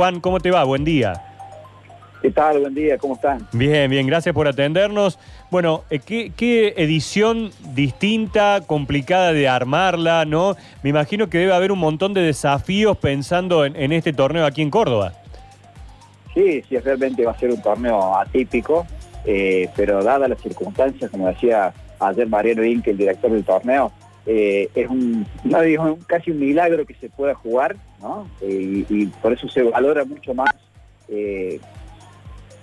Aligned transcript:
Juan, 0.00 0.20
¿cómo 0.20 0.40
te 0.40 0.50
va? 0.50 0.64
Buen 0.64 0.82
día. 0.82 1.12
¿Qué 2.22 2.30
tal? 2.30 2.60
Buen 2.60 2.74
día, 2.74 2.96
¿cómo 2.96 3.16
están? 3.16 3.46
Bien, 3.52 3.90
bien, 3.90 4.06
gracias 4.06 4.34
por 4.34 4.48
atendernos. 4.48 5.18
Bueno, 5.50 5.84
eh, 5.90 5.98
¿qué, 5.98 6.32
qué 6.34 6.72
edición 6.78 7.50
distinta, 7.74 8.62
complicada 8.66 9.34
de 9.34 9.46
armarla, 9.46 10.24
no? 10.24 10.56
Me 10.82 10.88
imagino 10.88 11.28
que 11.28 11.36
debe 11.36 11.52
haber 11.52 11.70
un 11.70 11.80
montón 11.80 12.14
de 12.14 12.22
desafíos 12.22 12.96
pensando 12.96 13.66
en, 13.66 13.76
en 13.76 13.92
este 13.92 14.14
torneo 14.14 14.46
aquí 14.46 14.62
en 14.62 14.70
Córdoba. 14.70 15.12
Sí, 16.32 16.62
sí, 16.66 16.78
realmente 16.78 17.26
va 17.26 17.32
a 17.32 17.38
ser 17.38 17.50
un 17.50 17.60
torneo 17.60 18.16
atípico, 18.16 18.86
eh, 19.26 19.68
pero 19.76 20.02
dadas 20.02 20.30
las 20.30 20.40
circunstancias, 20.40 21.10
como 21.10 21.28
decía 21.28 21.74
ayer 21.98 22.26
Mariano 22.26 22.64
Inque, 22.64 22.92
el 22.92 22.96
director 22.96 23.30
del 23.30 23.44
torneo, 23.44 23.92
eh, 24.32 24.70
es 24.76 24.88
un, 24.88 25.26
no 25.44 25.64
un- 25.76 25.96
casi 26.06 26.30
un 26.30 26.38
milagro 26.38 26.86
que 26.86 26.94
se 26.94 27.08
pueda 27.08 27.34
jugar, 27.34 27.74
¿no? 28.00 28.28
Eh, 28.40 28.84
y, 28.88 29.06
por 29.06 29.32
eso 29.32 29.48
se 29.48 29.62
valora 29.64 30.04
mucho 30.04 30.34
más 30.34 30.50
eh, 31.08 31.58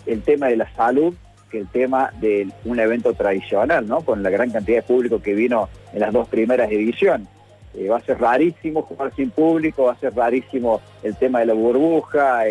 el 0.05 0.21
tema 0.21 0.47
de 0.47 0.55
la 0.55 0.73
salud 0.75 1.13
que 1.51 1.59
el 1.59 1.67
tema 1.67 2.11
de 2.21 2.47
un 2.63 2.79
evento 2.79 3.13
tradicional, 3.13 3.85
¿no? 3.85 3.99
Con 4.01 4.23
la 4.23 4.29
gran 4.29 4.49
cantidad 4.49 4.77
de 4.77 4.83
público 4.83 5.21
que 5.21 5.33
vino 5.33 5.67
en 5.93 5.99
las 5.99 6.13
dos 6.13 6.27
primeras 6.29 6.71
ediciones. 6.71 7.27
Va 7.91 7.97
a 7.97 8.01
ser 8.01 8.19
rarísimo 8.19 8.81
jugar 8.81 9.13
sin 9.15 9.29
público, 9.29 9.83
va 9.83 9.91
a 9.91 9.99
ser 9.99 10.13
rarísimo 10.15 10.81
el 11.03 11.15
tema 11.15 11.39
de 11.41 11.45
la 11.47 11.53
burbuja, 11.53 12.41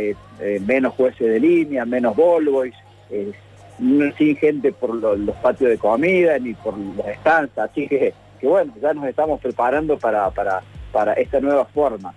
menos 0.65 0.95
jueces 0.95 1.27
de 1.29 1.41
línea, 1.41 1.85
menos 1.85 2.15
no- 3.79 4.13
sin 4.17 4.37
gente 4.37 4.73
por 4.73 4.95
lo- 4.95 5.17
los 5.17 5.37
patios 5.37 5.71
de 5.71 5.79
comida 5.79 6.39
ni 6.39 6.55
por 6.55 6.79
los 6.79 7.05
stands, 7.21 7.59
así 7.59 7.89
que, 7.89 8.15
que 8.39 8.47
bueno, 8.47 8.73
ya 8.81 8.93
nos 8.95 9.05
estamos 9.07 9.41
preparando 9.41 9.99
para, 9.99 10.31
para, 10.31 10.63
para 10.93 11.13
esta 11.15 11.41
nueva 11.41 11.65
forma. 11.67 12.15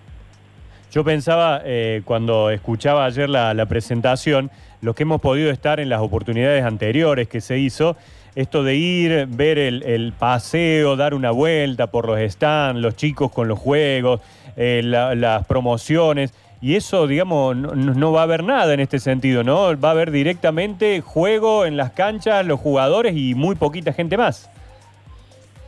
Yo 0.92 1.04
pensaba, 1.04 1.62
eh, 1.66 2.02
cuando 2.06 2.50
escuchaba 2.50 3.06
ayer 3.06 3.30
la, 3.30 3.54
la 3.54 3.66
presentación, 3.68 4.50
los 4.82 4.96
que 4.96 5.04
hemos 5.04 5.22
podido 5.22 5.52
estar 5.52 5.80
en 5.80 5.90
las 5.90 6.02
oportunidades 6.02 6.64
anteriores 6.64 7.28
que 7.28 7.42
se 7.42 7.60
hizo, 7.60 7.96
esto 8.36 8.64
de 8.64 8.76
ir, 8.76 9.28
ver 9.28 9.60
el, 9.60 9.84
el 9.84 10.14
paseo, 10.14 10.96
dar 10.96 11.14
una 11.14 11.32
vuelta 11.32 11.88
por 11.88 12.08
los 12.08 12.20
stands, 12.32 12.82
los 12.82 12.96
chicos 12.96 13.32
con 13.32 13.48
los 13.48 13.60
juegos, 13.60 14.22
eh, 14.56 14.82
la- 14.84 15.14
las 15.16 15.46
promociones, 15.46 16.34
y 16.62 16.76
eso, 16.76 17.06
digamos, 17.08 17.56
no- 17.56 17.74
no 17.76 18.12
va 18.12 18.22
a 18.22 18.24
haber 18.24 18.44
nada 18.44 18.74
en 18.74 18.80
este 18.80 19.00
sentido, 19.00 19.44
¿no? 19.44 19.80
Va 19.80 19.90
a 19.90 19.92
haber 19.92 20.12
directamente 20.12 21.02
juego 21.02 21.66
en 21.66 21.78
las 21.78 21.92
canchas, 21.92 22.46
los 22.46 22.60
jugadores 22.60 23.16
y 23.16 23.36
muy 23.36 23.56
poquita 23.56 23.94
gente 23.94 24.18
más. 24.18 24.50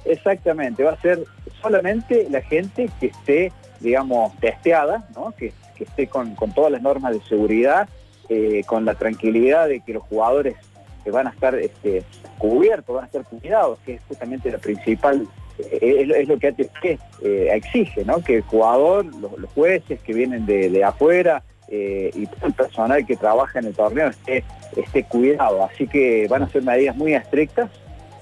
Exactamente, 0.05 0.83
va 0.83 0.94
a 0.94 1.02
ser 1.02 1.23
solamente 1.61 2.27
la 2.30 2.41
gente 2.41 2.89
que 2.99 3.07
esté, 3.07 3.52
digamos, 3.80 4.35
testeada, 4.39 5.07
¿no? 5.16 5.33
que, 5.38 5.53
esté 5.80 6.05
con, 6.05 6.35
todas 6.53 6.71
las 6.71 6.83
normas 6.83 7.11
de 7.11 7.21
seguridad, 7.27 7.89
eh, 8.29 8.61
con 8.67 8.85
la 8.85 8.94
tranquilidad 8.94 9.67
de 9.67 9.79
que 9.79 9.94
los 9.94 10.03
jugadores 10.03 10.55
que 11.03 11.09
van 11.09 11.25
a 11.25 11.31
estar 11.31 11.55
este, 11.55 12.03
cubiertos, 12.38 12.94
van 12.94 13.05
a 13.05 13.07
estar 13.07 13.23
cuidados, 13.23 13.79
que 13.83 13.95
es 13.95 14.02
justamente 14.07 14.52
la 14.52 14.59
principal, 14.59 15.27
eh, 15.57 16.07
es, 16.16 16.27
lo- 16.27 16.38
que 16.38 16.49
ATP 16.49 16.99
eh, 17.23 17.49
exige, 17.52 18.05
¿no? 18.05 18.23
que 18.23 18.35
el 18.38 18.41
jugador, 18.44 19.05
los, 19.05 19.31
jueces 19.55 19.99
que 20.02 20.13
vienen 20.13 20.45
de, 20.45 20.83
afuera 20.83 21.41
y 21.67 22.27
todo 22.27 22.47
el 22.47 22.53
personal 22.53 23.05
que 23.05 23.16
trabaja 23.16 23.57
en 23.57 23.66
el 23.66 23.73
torneo 23.73 24.09
esté, 24.09 24.44
esté 24.75 25.03
cuidado. 25.05 25.63
Así 25.63 25.88
que 25.88 26.27
van 26.29 26.44
a 26.44 26.49
ser 26.49 26.61
medidas 26.61 26.95
muy 26.95 27.16
estrictas 27.16 27.72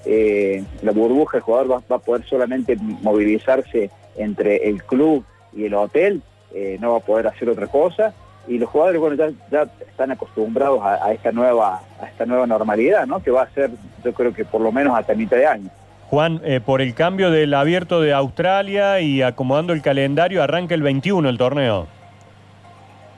eh, 0.04 0.62
la 0.82 0.92
burbuja, 0.92 1.38
el 1.38 1.42
jugador 1.42 1.70
va, 1.70 1.82
va 1.90 1.96
a 1.96 2.00
poder 2.00 2.24
solamente 2.26 2.76
movilizarse 2.76 3.90
entre 4.16 4.68
el 4.68 4.82
club 4.84 5.24
y 5.52 5.64
el 5.64 5.74
hotel, 5.74 6.22
eh, 6.54 6.78
no 6.80 6.92
va 6.92 6.98
a 6.98 7.00
poder 7.00 7.26
hacer 7.26 7.48
otra 7.48 7.66
cosa. 7.66 8.14
Y 8.48 8.58
los 8.58 8.70
jugadores, 8.70 9.00
bueno, 9.00 9.16
ya, 9.16 9.30
ya 9.50 9.70
están 9.86 10.10
acostumbrados 10.10 10.80
a, 10.82 11.04
a 11.04 11.12
esta 11.12 11.30
nueva 11.30 11.82
a 12.00 12.06
esta 12.06 12.24
nueva 12.24 12.46
normalidad, 12.46 13.06
¿no? 13.06 13.22
Que 13.22 13.30
va 13.30 13.42
a 13.42 13.50
ser, 13.50 13.70
yo 14.02 14.12
creo 14.14 14.32
que 14.32 14.44
por 14.44 14.60
lo 14.60 14.72
menos 14.72 14.98
hasta 14.98 15.14
mitad 15.14 15.36
de 15.36 15.46
año. 15.46 15.70
Juan, 16.08 16.40
eh, 16.42 16.60
por 16.60 16.80
el 16.80 16.94
cambio 16.94 17.30
del 17.30 17.54
abierto 17.54 18.00
de 18.00 18.12
Australia 18.12 19.00
y 19.00 19.22
acomodando 19.22 19.72
el 19.72 19.82
calendario, 19.82 20.42
arranca 20.42 20.74
el 20.74 20.82
21 20.82 21.28
el 21.28 21.38
torneo. 21.38 21.86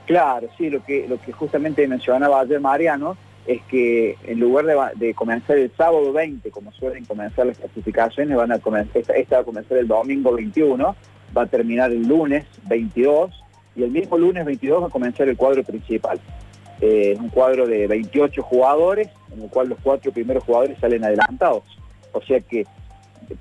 Claro, 0.05 0.47
sí, 0.57 0.69
lo 0.69 0.83
que, 0.83 1.07
lo 1.07 1.19
que 1.19 1.31
justamente 1.31 1.87
mencionaba 1.87 2.41
ayer 2.41 2.59
Mariano 2.59 3.17
es 3.45 3.61
que 3.63 4.17
en 4.25 4.39
lugar 4.39 4.65
de, 4.95 5.13
comenzar 5.13 5.57
el 5.57 5.71
sábado 5.75 6.13
20, 6.13 6.49
como 6.51 6.71
suelen 6.71 7.05
comenzar 7.05 7.45
las 7.45 7.57
clasificaciones, 7.57 8.37
van 8.37 8.51
a 8.51 8.59
comenzar, 8.59 8.97
esta, 8.97 9.13
esta 9.13 9.35
va 9.37 9.41
a 9.41 9.45
comenzar 9.45 9.77
el 9.77 9.87
domingo 9.87 10.31
21, 10.33 10.95
va 11.35 11.41
a 11.41 11.47
terminar 11.47 11.91
el 11.91 12.07
lunes 12.07 12.45
22 12.67 13.31
y 13.75 13.83
el 13.83 13.91
mismo 13.91 14.17
lunes 14.17 14.45
22 14.45 14.83
va 14.83 14.87
a 14.87 14.89
comenzar 14.89 15.27
el 15.27 15.35
cuadro 15.35 15.63
principal. 15.63 16.19
Eh, 16.79 17.13
es 17.13 17.19
un 17.19 17.29
cuadro 17.29 17.67
de 17.67 17.87
28 17.87 18.41
jugadores, 18.43 19.09
en 19.33 19.43
el 19.43 19.49
cual 19.49 19.69
los 19.69 19.79
cuatro 19.81 20.11
primeros 20.11 20.43
jugadores 20.43 20.77
salen 20.79 21.03
adelantados. 21.03 21.63
O 22.11 22.21
sea 22.21 22.39
que, 22.39 22.65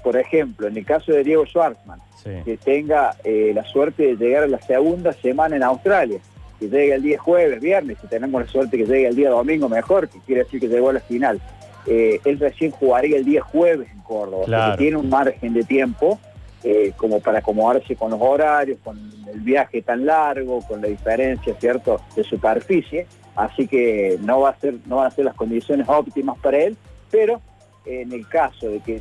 por 0.03 0.17
ejemplo, 0.17 0.67
en 0.69 0.77
el 0.77 0.85
caso 0.85 1.13
de 1.13 1.23
Diego 1.23 1.47
Schwartzman, 1.47 2.01
Sí. 2.23 2.31
que 2.45 2.57
tenga 2.57 3.17
eh, 3.25 3.51
la 3.53 3.65
suerte 3.65 4.15
de 4.15 4.17
llegar 4.17 4.45
a 4.45 4.47
la 4.47 4.61
segunda 4.61 5.13
semana 5.13 5.57
en 5.57 5.65
Australia, 5.65 6.21
que 6.63 6.77
llegue 6.77 6.95
el 6.95 7.03
día 7.03 7.19
jueves, 7.19 7.61
viernes, 7.61 7.99
si 8.01 8.07
tenemos 8.07 8.41
la 8.41 8.47
suerte 8.49 8.77
que 8.79 8.85
llegue 8.85 9.09
el 9.09 9.17
día 9.17 9.31
domingo 9.31 9.69
mejor, 9.69 10.09
que 10.09 10.19
quiere 10.21 10.45
decir 10.45 10.61
que 10.61 10.69
llegó 10.69 10.91
a 10.91 10.93
la 10.95 11.01
final. 11.01 11.41
Eh, 11.87 12.21
él 12.25 12.39
recién 12.39 12.71
jugaría 12.71 13.17
el 13.17 13.25
día 13.25 13.43
jueves 13.43 13.89
en 13.91 14.01
Córdoba, 14.03 14.43
o 14.45 14.47
sea 14.47 14.57
Claro. 14.57 14.73
que 14.73 14.79
tiene 14.79 14.97
un 14.97 15.09
margen 15.09 15.53
de 15.53 15.65
tiempo 15.65 16.21
eh, 16.63 16.93
como 16.97 17.19
para 17.19 17.41
acomodarse 17.41 17.97
con 17.97 18.13
los 18.13 18.21
horarios, 18.21 18.79
con 18.85 18.97
el 19.33 19.41
viaje 19.41 19.83
tan 19.83 20.07
largo, 20.07 20.61
con 20.69 20.81
la 20.81 20.87
diferencia, 20.87 21.53
¿cierto?, 21.59 22.01
de 22.15 22.23
superficie, 22.23 23.07
así 23.35 23.67
que 23.67 24.17
no 24.23 24.43
va 24.43 24.51
a 24.51 24.61
ser, 24.61 24.75
no 24.87 24.97
van 24.97 25.09
a 25.09 25.11
ser 25.11 25.25
las 25.25 25.35
condiciones 25.35 25.89
óptimas 25.89 26.39
para 26.39 26.59
él, 26.59 26.77
pero 27.11 27.41
en 27.85 28.13
el 28.13 28.29
caso 28.29 28.69
de 28.69 28.79
que 28.79 29.01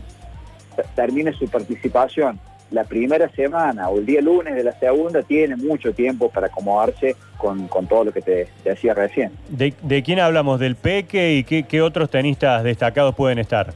termine 0.95 1.33
su 1.33 1.47
participación 1.47 2.39
la 2.71 2.85
primera 2.85 3.29
semana 3.29 3.89
o 3.89 3.99
el 3.99 4.05
día 4.05 4.21
lunes 4.21 4.55
de 4.55 4.63
la 4.63 4.71
segunda, 4.79 5.21
tiene 5.21 5.55
mucho 5.57 5.93
tiempo 5.93 6.29
para 6.29 6.47
acomodarse 6.47 7.15
con, 7.37 7.67
con 7.67 7.85
todo 7.87 8.05
lo 8.05 8.11
que 8.11 8.21
te, 8.21 8.47
te 8.63 8.69
decía 8.71 8.93
recién. 8.93 9.31
¿De, 9.49 9.73
de 9.81 10.03
quién 10.03 10.19
hablamos? 10.19 10.59
¿Del 10.59 10.75
Peque 10.75 11.33
y 11.33 11.43
qué, 11.43 11.63
qué 11.63 11.81
otros 11.81 12.09
tenistas 12.09 12.63
destacados 12.63 13.13
pueden 13.13 13.39
estar? 13.39 13.73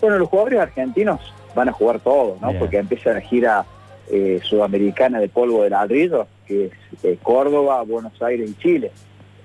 Bueno, 0.00 0.18
los 0.18 0.28
jugadores 0.28 0.60
argentinos 0.60 1.20
van 1.54 1.68
a 1.68 1.72
jugar 1.72 2.00
todos, 2.00 2.40
¿no? 2.40 2.48
Bien. 2.48 2.58
Porque 2.58 2.78
empieza 2.78 3.12
la 3.12 3.20
gira 3.20 3.64
eh, 4.10 4.40
sudamericana 4.42 5.20
de 5.20 5.28
polvo 5.28 5.62
de 5.62 5.70
ladrillo, 5.70 6.26
que 6.46 6.66
es 6.66 6.72
eh, 7.04 7.18
Córdoba, 7.22 7.82
Buenos 7.82 8.20
Aires 8.22 8.50
y 8.50 8.54
Chile. 8.54 8.92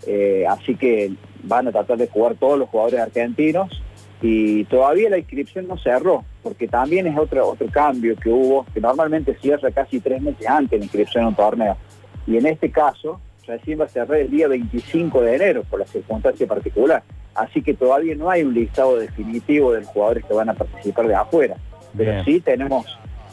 Eh, 0.07 0.45
así 0.47 0.75
que 0.75 1.11
van 1.43 1.67
a 1.67 1.71
tratar 1.71 1.97
de 1.97 2.07
jugar 2.07 2.35
todos 2.35 2.57
los 2.57 2.69
jugadores 2.69 3.01
argentinos 3.01 3.81
y 4.21 4.63
todavía 4.65 5.09
la 5.09 5.17
inscripción 5.17 5.67
no 5.67 5.77
cerró, 5.77 6.23
porque 6.41 6.67
también 6.67 7.07
es 7.07 7.17
otro, 7.17 7.47
otro 7.47 7.67
cambio 7.71 8.15
que 8.15 8.29
hubo, 8.29 8.65
que 8.73 8.81
normalmente 8.81 9.37
cierra 9.41 9.71
casi 9.71 9.99
tres 9.99 10.21
meses 10.21 10.47
antes 10.47 10.79
la 10.79 10.85
inscripción 10.85 11.25
a 11.25 11.27
un 11.27 11.35
torneo. 11.35 11.77
Y 12.25 12.37
en 12.37 12.45
este 12.47 12.71
caso, 12.71 13.19
recién 13.45 13.79
va 13.79 13.85
a 13.85 13.89
cerrar 13.89 14.17
el 14.19 14.31
día 14.31 14.47
25 14.47 15.21
de 15.21 15.35
enero, 15.35 15.63
por 15.69 15.79
la 15.79 15.85
circunstancia 15.85 16.47
particular. 16.47 17.03
Así 17.35 17.61
que 17.61 17.73
todavía 17.73 18.15
no 18.15 18.29
hay 18.29 18.43
un 18.43 18.53
listado 18.53 18.97
definitivo 18.97 19.73
de 19.73 19.81
los 19.81 19.89
jugadores 19.89 20.23
que 20.25 20.33
van 20.33 20.49
a 20.49 20.53
participar 20.53 21.07
de 21.07 21.15
afuera. 21.15 21.55
Pero 21.95 22.11
Bien. 22.11 22.25
sí 22.25 22.39
tenemos 22.39 22.85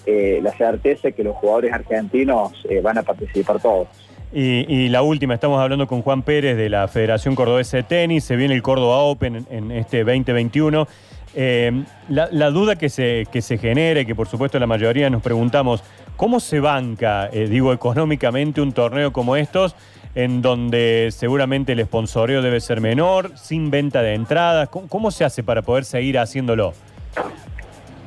eh, 0.05 0.41
la 0.43 0.51
certeza 0.53 1.13
que 1.13 1.23
los 1.23 1.37
jugadores 1.37 1.73
argentinos 1.73 2.53
eh, 2.69 2.81
van 2.81 2.99
a 2.99 3.03
participar 3.03 3.61
todos. 3.61 3.89
Y, 4.33 4.65
y 4.75 4.89
la 4.89 5.03
última, 5.03 5.35
estamos 5.35 5.61
hablando 5.61 5.87
con 5.87 6.01
Juan 6.01 6.23
Pérez 6.23 6.57
de 6.57 6.71
la 6.71 6.89
Federación 6.89 7.35
Cordobesa 7.35 7.77
de 7.77 7.83
Tenis, 7.83 8.25
se 8.25 8.35
viene 8.37 8.55
el 8.55 8.63
Córdoba 8.63 8.99
Open 8.99 9.47
en, 9.51 9.71
este 9.71 10.05
2021. 10.05 10.89
Eh, 11.35 11.85
la, 12.09 12.51
duda 12.51 12.77
que 12.77 12.89
se, 12.89 13.27
que 13.31 13.43
se 13.43 13.59
genere, 13.59 14.07
que 14.07 14.15
por 14.15 14.29
supuesto 14.29 14.59
la 14.59 14.67
mayoría 14.67 15.11
nos 15.11 15.23
preguntamos, 15.23 15.85
¿cómo 16.17 16.41
se 16.41 16.61
banca, 16.61 17.29
eh, 17.31 17.47
digo, 17.47 17.75
económicamente 17.75 18.63
un 18.63 18.73
torneo 18.73 19.13
como 19.13 19.37
estos, 19.37 19.77
en 20.15 20.41
donde 20.41 21.09
seguramente 21.11 21.73
el 21.73 21.85
sponsoreo 21.85 22.41
debe 22.41 22.61
ser 22.61 22.81
menor, 22.81 23.37
sin 23.37 23.71
venta 23.71 24.01
de 24.01 24.15
entradas? 24.15 24.71
¿Cómo, 24.71 25.11
se 25.11 25.25
hace 25.27 25.43
para 25.43 25.61
poder 25.61 25.85
seguir 25.85 26.19
haciéndolo? 26.19 26.73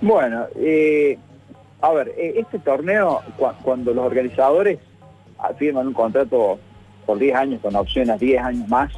Bueno, 0.02 0.46
eh, 0.58 1.20
a 1.82 1.92
ver, 1.92 2.14
eh, 2.18 2.34
este 2.38 2.58
torneo, 2.58 3.22
cua- 3.38 3.56
cuando 3.62 3.94
los 3.94 4.06
organizadores 4.06 4.80
firman 5.58 5.88
un 5.88 5.94
contrato 5.94 6.60
por 7.06 7.20
10 7.20 7.36
años 7.36 7.62
con 7.62 7.76
opción 7.76 8.10
a 8.10 8.18
10 8.18 8.42
años 8.42 8.68
más, 8.68 8.92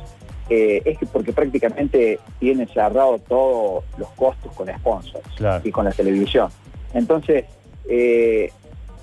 eh, 0.49 0.81
es 0.85 0.97
que 0.97 1.05
porque 1.05 1.33
prácticamente 1.33 2.19
tienen 2.39 2.67
cerrado 2.69 3.19
todos 3.19 3.83
los 3.97 4.09
costos 4.11 4.53
con 4.53 4.67
sponsors 4.69 5.27
Claro. 5.35 5.61
y 5.67 5.71
con 5.71 5.85
la 5.85 5.91
televisión. 5.91 6.49
Entonces, 6.93 7.45
eh, 7.89 8.49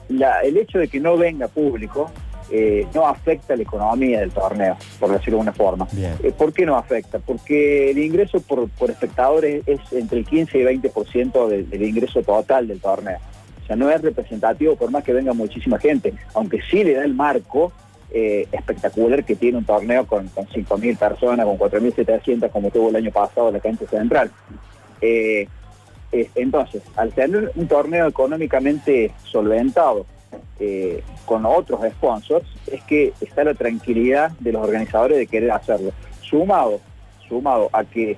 la- 0.09 0.41
el 0.41 0.57
hecho 0.57 0.79
de 0.79 0.89
que 0.89 1.01
no 1.01 1.17
venga 1.17 1.49
público 1.49 2.11
eh, 2.51 2.87
no 2.95 3.07
afecta 3.07 3.57
la 3.57 3.63
economía 3.63 4.21
del 4.21 4.31
torneo, 4.31 4.77
por 5.01 5.11
decirlo 5.11 5.39
de 5.39 5.43
una 5.45 5.53
forma. 5.55 5.89
Eh, 5.97 6.31
¿Por 6.37 6.53
qué 6.53 6.67
no 6.67 6.77
afecta? 6.77 7.19
Porque 7.19 7.91
el 7.91 7.97
ingreso 7.99 8.39
por, 8.41 8.69
por 8.69 8.91
espectadores 8.91 9.67
es 9.67 9.81
entre 9.93 10.19
el 10.19 10.27
15 10.27 10.59
y 10.59 10.63
20% 10.63 11.49
del, 11.49 11.69
del 11.71 11.83
ingreso 11.83 12.23
total 12.23 12.69
del 12.69 12.81
torneo. 12.81 13.17
O 13.65 13.67
sea, 13.67 13.77
no 13.77 13.91
es 13.91 14.01
representativo 14.03 14.77
por 14.77 14.91
más 14.91 15.03
que 15.03 15.13
venga 15.13 15.33
muchísima 15.33 15.79
gente, 15.79 16.15
aunque 16.35 16.61
sí 16.71 16.85
le 16.85 16.95
da 16.95 17.05
el 17.05 17.15
marco 17.15 17.73
eh, 18.11 18.47
espectacular 18.53 19.25
que 19.25 19.35
tiene 19.35 19.59
un 19.59 19.65
torneo 19.65 20.07
con, 20.07 20.29
con 20.29 20.47
5.000 20.47 20.99
personas, 20.99 21.47
con 21.47 21.59
4.700 21.59 22.51
como 22.51 22.71
tuvo 22.71 22.91
el 22.91 22.97
año 22.97 23.11
pasado 23.11 23.51
la 23.51 23.61
cancha 23.61 23.87
central. 23.87 24.31
Eh, 25.01 25.49
entonces, 26.37 26.83
al 26.95 27.13
tener 27.13 27.51
un 27.57 27.67
torneo 27.67 28.07
económicamente 28.07 29.11
solventado 29.25 30.07
eh, 30.61 31.03
con 31.25 31.45
otros 31.45 31.81
sponsors, 31.93 32.47
es 32.71 32.83
que 32.85 33.13
está 33.21 33.43
la 33.43 33.55
tranquilidad 33.55 34.31
de 34.39 34.53
los 34.53 34.63
organizadores 34.63 35.19
de 35.19 35.27
querer 35.27 35.51
hacerlo. 35.51 35.91
Sumado, 36.21 36.81
sumado 37.29 37.69
a 37.73 37.85
que 37.85 38.17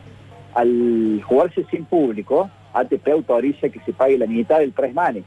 al 0.55 1.23
jugarse 1.25 1.65
sin 1.71 1.87
público, 1.87 2.51
ATP 2.75 3.09
autoriza 3.09 3.69
que 3.69 3.81
se 3.81 3.93
pague 3.93 4.19
la 4.19 4.27
mitad 4.27 4.59
del 4.59 4.73
prize 4.73 4.93
money. 4.93 5.25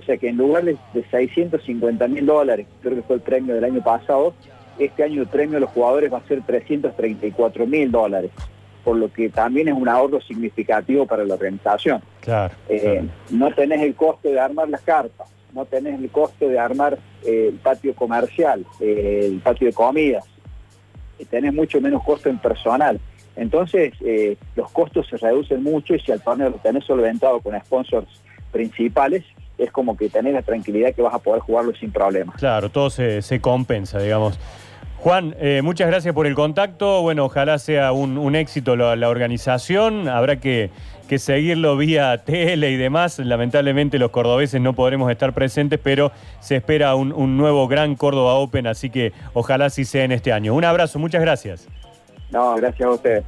O 0.00 0.02
sea 0.02 0.16
que 0.16 0.28
en 0.28 0.36
lugar 0.36 0.64
de, 0.64 0.78
650 1.10 2.08
mil 2.08 2.24
dólares, 2.24 2.66
creo 2.80 2.94
que 2.96 3.02
fue 3.02 3.16
el 3.16 3.22
premio 3.22 3.54
del 3.54 3.64
año 3.64 3.82
pasado, 3.82 4.32
este 4.78 5.04
año 5.04 5.20
el 5.20 5.28
premio 5.28 5.54
de 5.54 5.60
los 5.60 5.70
jugadores 5.70 6.10
va 6.10 6.18
a 6.18 6.26
ser 6.26 6.42
334 6.42 7.66
mil 7.66 7.90
dólares, 7.90 8.30
por 8.82 8.96
lo 8.96 9.12
que 9.12 9.28
también 9.28 9.68
es 9.68 9.74
un 9.74 9.88
ahorro 9.88 10.20
significativo 10.22 11.06
para 11.06 11.24
la 11.24 11.34
organización. 11.34 12.00
Claro, 12.20 12.54
eh, 12.68 13.02
No 13.30 13.52
tenés 13.52 13.82
el 13.82 13.94
costo 13.94 14.30
de 14.30 14.40
armar 14.40 14.70
las 14.70 14.80
cartas, 14.80 15.28
no 15.52 15.66
tenés 15.66 16.00
el 16.00 16.08
costo 16.10 16.48
de 16.48 16.58
armar 16.58 16.98
eh, 17.24 17.48
el 17.50 17.58
patio 17.58 17.94
comercial, 17.94 18.64
eh, 18.80 19.26
el 19.30 19.40
patio 19.40 19.66
de 19.66 19.74
comidas, 19.74 20.24
tenés 21.28 21.52
mucho 21.52 21.78
menos 21.82 22.02
costo 22.02 22.30
en 22.30 22.38
personal. 22.38 22.98
Entonces, 23.36 23.92
los 24.56 24.70
costos 24.72 25.06
se 25.08 25.16
reducen 25.16 25.62
mucho 25.62 25.94
y 25.94 26.00
si 26.00 26.10
al 26.10 26.20
torneo 26.20 26.50
lo 26.50 26.56
tenés 26.56 26.84
solventado 26.84 27.40
con 27.40 27.58
sponsors 27.60 28.08
principales, 28.50 29.24
es 29.60 29.70
como 29.70 29.96
que 29.96 30.08
tenés 30.08 30.34
la 30.34 30.42
tranquilidad 30.42 30.94
que 30.94 31.02
vas 31.02 31.14
a 31.14 31.18
poder 31.18 31.40
jugarlo 31.42 31.74
sin 31.74 31.92
problemas. 31.92 32.36
Claro, 32.36 32.70
todo 32.70 32.90
se, 32.90 33.40
compensa, 33.40 33.98
digamos. 33.98 34.38
Juan, 34.98 35.34
eh, 35.38 35.60
muchas 35.62 35.88
gracias 35.88 36.14
por 36.14 36.26
el 36.26 36.34
contacto. 36.34 37.02
Bueno, 37.02 37.24
ojalá 37.26 37.58
sea 37.58 37.92
un, 37.92 38.34
éxito 38.34 38.76
la, 38.76 39.08
organización. 39.08 40.08
Habrá 40.08 40.40
que, 40.40 40.70
seguirlo 41.16 41.76
vía 41.76 42.16
tele 42.24 42.70
y 42.70 42.76
demás. 42.76 43.18
Lamentablemente 43.18 43.98
los 43.98 44.10
cordobeses 44.10 44.60
no 44.60 44.72
podremos 44.72 45.10
estar 45.10 45.32
presentes, 45.32 45.78
pero 45.82 46.12
se 46.40 46.56
espera 46.56 46.94
un, 46.94 47.12
un 47.12 47.36
nuevo 47.36 47.68
gran 47.68 47.96
Córdoba 47.96 48.34
Open, 48.34 48.66
así 48.66 48.90
que 48.90 49.12
ojalá 49.34 49.70
sí 49.70 49.84
sea 49.84 50.04
en 50.04 50.12
este 50.12 50.32
año. 50.32 50.54
Un 50.54 50.64
abrazo, 50.64 50.98
muchas 50.98 51.20
gracias. 51.20 51.68
No, 52.30 52.54
gracias 52.56 52.88
a 52.88 52.92
ustedes. 52.92 53.24